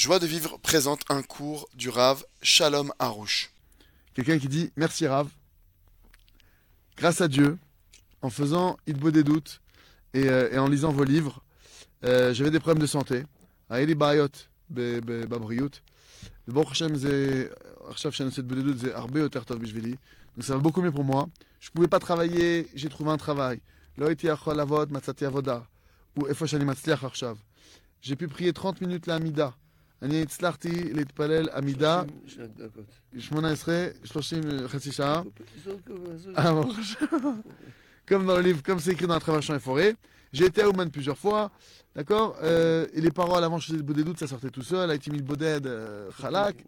Joie 0.00 0.18
de 0.18 0.26
vivre 0.26 0.56
présente 0.62 1.02
un 1.10 1.20
cours 1.20 1.68
du 1.74 1.90
Rave 1.90 2.24
Shalom 2.40 2.90
Harouche. 2.98 3.50
Quelqu'un 4.14 4.38
qui 4.38 4.48
dit 4.48 4.72
Merci 4.74 5.06
Rave. 5.06 5.28
Grâce 6.96 7.20
à 7.20 7.28
Dieu, 7.28 7.58
en 8.22 8.30
faisant 8.30 8.78
il 8.86 8.94
beau 8.94 9.10
des 9.10 9.22
doutes 9.22 9.60
euh, 10.16 10.50
et, 10.50 10.58
en 10.58 10.68
lisant 10.68 10.90
vos 10.90 11.04
livres, 11.04 11.44
euh, 12.04 12.32
j'avais 12.32 12.50
des 12.50 12.60
problèmes 12.60 12.80
de 12.80 12.86
santé. 12.86 13.24
Aïli 13.68 13.94
Bayot, 13.94 14.30
Babriot. 14.70 15.68
Bon, 16.46 16.64
donc 16.64 16.72
ça 20.40 20.54
va 20.54 20.60
beaucoup 20.60 20.80
mieux 20.80 20.92
pour 20.92 21.04
moi. 21.04 21.28
Je 21.60 21.68
ne 21.68 21.72
pouvais 21.74 21.88
pas 21.88 21.98
travailler, 21.98 22.68
j'ai 22.74 22.88
trouvé 22.88 23.10
un 23.10 23.18
travail. 23.18 23.60
J'ai 28.00 28.16
pu 28.16 28.28
prier 28.28 28.54
30 28.54 28.80
minutes 28.80 29.06
la 29.06 29.16
Amida. 29.16 29.54
אני 30.01 30.21
הצלחתי 30.21 30.93
להתפלל 30.93 31.49
עמידה 31.49 32.03
30 32.27 32.45
דקות. 32.57 32.85
18, 33.17 33.87
30, 34.03 34.43
חצי 34.67 34.91
שעה. 34.91 35.21
זרוק, 35.63 35.89
זרוק. 36.15 36.37
Ah 36.37 36.51
bon. 36.51 37.41
comme 38.07 38.25
dans 38.25 38.35
le 38.35 38.41
livre, 38.41 38.61
comme 38.61 38.79
c'est 38.79 38.91
écrit 38.91 39.07
dans 39.07 39.13
la 39.15 39.19
Traversation 39.19 39.55
et 39.55 39.59
Forêt. 39.59 39.95
J'ai 40.33 40.45
été 40.45 40.61
à 40.61 40.69
Ouman 40.69 40.89
plusieurs 40.91 41.17
fois, 41.17 41.49
d'accord 41.95 42.35
euh, 42.43 42.87
Et 42.93 43.01
les 43.01 43.11
paroles 43.11 43.43
avant, 43.43 43.57
je 43.57 43.67
faisais 43.67 43.77
le 43.77 43.83
baudet 43.83 44.03
doute, 44.03 44.19
ça 44.19 44.27
sortait 44.27 44.49
tout 44.49 44.61
seul. 44.63 44.89
Avec 44.89 45.01
Timid 45.01 45.23
Boded, 45.23 45.65
euh, 45.65 46.09
Khalak. 46.21 46.65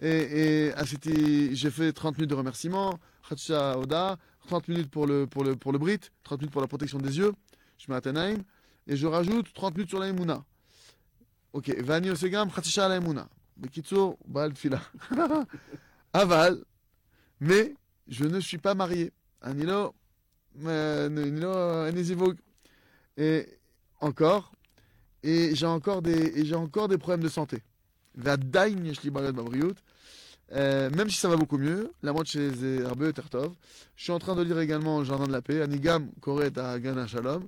Et, 0.00 0.66
et 0.66 0.72
ah, 0.76 0.84
c'était- 0.84 1.54
j'ai 1.54 1.70
fait 1.70 1.92
30 1.92 2.18
minutes 2.18 2.30
de 2.30 2.34
remerciements, 2.34 2.98
Khatsha 3.28 3.78
Oda, 3.78 4.18
30 4.46 4.68
minutes 4.68 4.90
pour 4.90 5.06
le, 5.06 5.26
pour, 5.26 5.42
le, 5.44 5.56
pour 5.56 5.72
le 5.72 5.78
Brit, 5.78 6.00
30 6.24 6.40
minutes 6.40 6.52
pour 6.52 6.60
la 6.60 6.68
protection 6.68 6.98
des 6.98 7.16
yeux, 7.18 7.32
je 7.78 7.86
mets 7.90 7.96
Athénaïm, 7.96 8.42
et 8.86 8.96
je 8.96 9.06
rajoute 9.06 9.46
30 9.54 9.74
minutes 9.76 9.88
sur 9.88 9.98
la 9.98 10.08
Emouna. 10.08 10.44
Ok, 11.52 11.74
Vani 11.80 12.10
Osegam, 12.10 12.50
Khatsha 12.50 12.88
la 12.88 12.96
Emouna. 12.96 13.28
Bekitsour, 13.56 14.18
Baal 14.26 14.54
Fila. 14.54 14.80
Aval, 16.12 16.64
mais 17.40 17.74
je 18.08 18.24
ne 18.24 18.40
suis 18.40 18.58
pas 18.58 18.74
marié. 18.74 19.12
Anilo, 19.40 19.94
euh, 20.64 21.08
Nilo, 21.08 21.50
Anizivog. 21.50 22.36
Et 23.16 23.46
encore, 24.00 24.52
et 25.22 25.54
j'ai 25.54 25.66
encore 25.66 26.02
des, 26.02 26.38
et 26.38 26.44
j'ai 26.44 26.54
encore 26.54 26.88
des 26.88 26.98
problèmes 26.98 27.22
de 27.22 27.28
santé. 27.28 27.62
ועדיין 28.16 28.86
יש 28.86 29.04
לי 29.04 29.10
בעיות 29.10 29.34
בבריאות. 29.34 29.76
Euh, 30.52 30.90
même 30.90 31.10
si 31.10 31.16
ça 31.16 31.28
va 31.28 31.36
beaucoup 31.36 31.58
mieux, 31.58 31.90
la 32.02 32.12
moitié 32.12 32.50
c'est 32.54 32.84
הרבה 32.84 33.06
יותר 33.06 33.26
טוב. 33.26 33.54
Je 33.96 34.04
suis 34.04 34.12
en 34.12 34.18
train 34.18 34.36
de 34.36 34.42
lire 34.42 34.60
également 34.60 35.02
Jardin 35.04 35.26
de 35.26 35.32
la 35.32 35.42
paix, 35.42 35.64
אני 35.64 35.78
גם 35.78 36.06
קורא 36.20 36.46
את 36.46 36.58
הגן 36.58 36.98
השלום. 36.98 37.46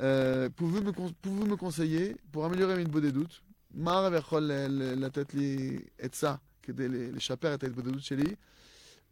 Euh, 0.00 0.48
pouvez-vous 0.54 0.84
me, 0.84 0.92
con- 0.92 1.12
pouvez-vous 1.22 1.46
me 1.46 1.56
conseiller, 1.56 2.16
pour 2.32 2.44
améliorer 2.44 2.76
mes 2.76 2.84
des 2.84 3.12
doutes, 3.12 3.40
מה 3.74 3.92
הרב 3.98 4.12
יכול 4.14 4.42
ל- 4.42 4.66
ל- 4.68 5.04
לתת 5.04 5.34
לי 5.34 5.78
עצה 5.98 6.34
כדי 6.62 6.88
ל- 6.88 7.16
לשפר 7.16 7.54
את 7.54 7.62
ההתבודדות 7.62 8.02
שלי? 8.02 8.34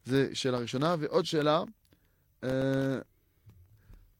זה 0.04 0.28
שאלה 0.34 0.58
ראשונה. 0.58 0.96
ועוד 0.98 1.24
שאלה, 1.24 1.62
euh, 2.44 2.46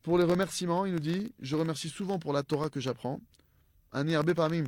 pour 0.03 0.19
les 0.19 0.25
remerciements, 0.25 0.85
il 0.87 0.93
nous 0.93 1.01
dit, 1.13 1.33
je 1.41 1.57
remercie 1.57 1.89
souvent 1.89 2.19
pour 2.19 2.33
la 2.33 2.43
Torah 2.43 2.69
que 2.69 2.81
j'apprends. 2.81 3.21
אני 3.95 4.17
הרבה 4.17 4.35
פעמים 4.35 4.65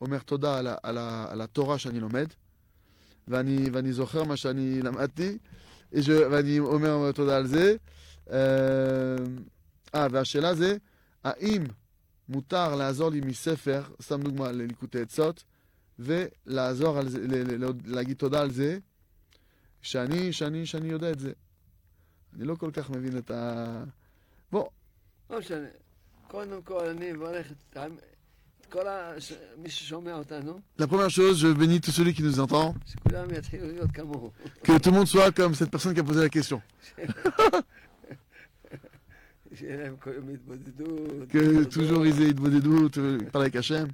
אומר 0.00 0.18
תודה 0.18 0.58
על, 0.58 0.66
ה- 0.66 0.76
על, 0.82 0.98
ה- 0.98 1.26
על 1.30 1.40
התורה 1.40 1.78
שאני 1.78 2.00
לומד, 2.00 2.26
ואני, 3.28 3.70
ואני 3.72 3.92
זוכר 3.92 4.24
מה 4.24 4.36
שאני 4.36 4.82
למדתי, 4.82 5.38
ש- 6.00 6.08
ואני 6.08 6.58
אומר 6.58 7.12
תודה 7.12 7.36
על 7.36 7.46
זה. 7.46 7.76
אה, 8.30 8.36
אה, 9.94 10.06
והשאלה 10.10 10.54
זה, 10.54 10.76
האם 11.23 11.63
מותר 12.29 12.75
לעזור 12.75 13.09
לי 13.09 13.21
מספר, 13.21 13.83
סתם 14.01 14.21
דוגמה 14.21 14.51
לליקוטי 14.51 15.01
עצות, 15.01 15.43
ולעזור 15.99 16.97
על 16.97 17.09
זה, 17.09 17.19
ל- 17.19 17.35
ל- 17.35 17.65
ל- 17.65 17.71
להגיד 17.85 18.17
תודה 18.17 18.41
על 18.41 18.51
זה, 18.51 18.77
שאני, 19.81 20.33
שאני, 20.33 20.65
שאני 20.65 20.87
יודע 20.87 21.11
את 21.11 21.19
זה. 21.19 21.31
אני 22.35 22.43
לא 22.45 22.55
כל 22.55 22.71
כך 22.73 22.89
מבין 22.89 23.17
את 23.17 23.31
ה... 23.31 23.83
בוא, 24.51 24.67
לא 25.29 25.39
משנה. 25.39 25.67
קודם 26.27 26.61
כל 26.61 26.85
אני 26.85 27.11
אברך 27.11 27.51
את 27.51 27.77
כל 28.69 28.85
מי 29.57 29.69
ששומע 29.69 30.13
אותנו, 30.13 30.59
la 30.79 30.87
première 30.87 31.09
chose, 31.09 31.37
je 31.37 31.47
bénis 31.53 31.79
tout 31.79 31.91
celui 31.91 32.13
qui 32.13 32.23
nous 32.23 32.39
שכולם 32.85 33.29
יתחילו 33.37 33.67
להיות 33.67 33.91
כמוהו. 33.91 34.31
que 34.63 34.77
tout 34.79 34.89
le 34.91 34.97
monde 34.97 35.07
soit 35.07 35.31
comme 35.31 35.53
cette 35.53 35.69
personne 35.69 35.93
qui 35.93 35.99
a 35.99 36.03
posé 36.03 36.21
la 36.23 36.29
question. 36.29 36.61
Que 41.29 41.63
toujours 41.65 42.05
ils 42.05 42.21
aient 42.21 42.33
de 42.33 42.99
euh, 42.99 43.17
parler 43.31 43.45
avec 43.47 43.55
Hachem. 43.55 43.87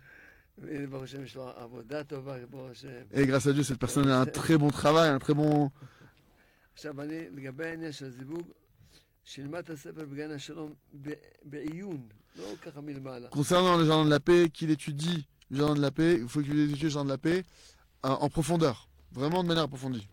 Et 3.14 3.26
grâce 3.26 3.48
à 3.48 3.54
Dieu, 3.54 3.64
cette 3.64 3.80
personne 3.80 4.10
a 4.10 4.20
un 4.22 4.26
très 4.26 4.58
bon 4.58 4.70
travail, 4.70 5.10
un 5.10 5.20
très 5.20 5.34
bon. 5.34 5.72
Concernant 13.30 13.78
le 13.78 13.86
jardin 13.86 14.06
de 14.06 14.10
la 14.10 14.20
paix, 14.20 14.50
qu'il 14.50 14.70
étudie 14.72 15.28
le 15.50 15.58
jardin 15.58 15.76
de 15.76 15.82
la 15.82 15.92
paix, 15.92 16.18
il 16.20 16.28
faut 16.28 16.42
qu'il 16.42 16.60
étudie 16.60 16.84
le 16.84 16.90
jardin 16.90 17.06
de 17.06 17.12
la 17.12 17.18
paix 17.18 17.44
euh, 18.06 18.10
en 18.10 18.30
profondeur, 18.30 18.88
vraiment 19.12 19.44
de 19.44 19.48
manière 19.48 19.64
approfondie 19.64 20.08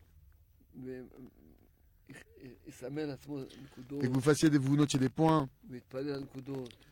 et 2.08 4.08
que 4.08 4.12
vous 4.12 4.20
fassiez 4.20 4.48
vous 4.50 4.76
notiez 4.76 4.98
des 4.98 5.08
points, 5.08 5.48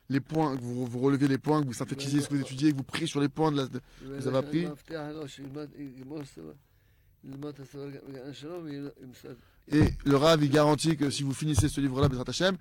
les 0.08 0.20
points, 0.20 0.56
que 0.56 0.62
vous, 0.62 0.86
vous 0.86 1.00
releviez 1.00 1.28
les 1.28 1.38
points, 1.38 1.62
que 1.62 1.66
vous 1.66 1.72
synthétisiez 1.72 2.20
ce 2.20 2.28
que 2.28 2.34
vous 2.34 2.40
étudiez, 2.40 2.72
que 2.72 2.76
vous 2.76 2.82
priez 2.82 3.06
sur 3.06 3.20
les 3.20 3.28
points 3.28 3.54
que 3.54 3.78
vous 4.00 4.28
avez 4.28 4.38
appris. 4.38 4.66
Et 9.68 9.84
le 10.04 10.16
Rav, 10.16 10.42
il 10.42 10.50
garantit 10.50 10.96
que 10.96 11.10
si 11.10 11.22
vous 11.22 11.32
finissez 11.32 11.68
ce 11.68 11.80
livre-là, 11.80 12.08
Bezrat 12.08 12.24
Hashem, 12.28 12.56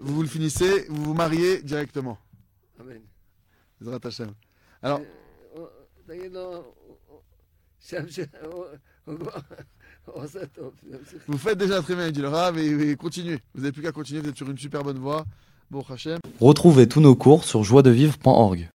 vous, 0.00 0.22
le 0.22 0.28
finissez, 0.28 0.86
vous 0.88 1.04
vous 1.04 1.14
mariez 1.14 1.62
directement. 1.62 2.18
Amen. 2.78 3.02
Bezrat 3.80 3.98
Alors. 4.82 5.00
Vous 11.26 11.38
faites 11.38 11.58
déjà 11.58 11.80
très 11.82 11.94
bien, 11.94 12.10
dit 12.10 12.20
le 12.20 12.28
Rav, 12.28 12.58
et, 12.58 12.96
continuez. 12.96 13.38
Vous 13.54 13.62
n'avez 13.62 13.72
plus 13.72 13.82
qu'à 13.82 13.92
continuer, 13.92 14.20
vous 14.20 14.28
êtes 14.28 14.36
sur 14.36 14.48
une 14.50 14.58
super 14.58 14.82
bonne 14.82 14.98
voie. 14.98 15.24
Bon, 15.70 15.84
Hachem. 15.88 16.18
Retrouvez 16.40 16.88
tous 16.88 17.00
nos 17.00 17.14
cours 17.14 17.44
sur 17.44 17.64
joiedevivre.org. 17.64 18.70